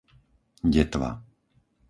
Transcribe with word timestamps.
Detva 0.73 1.11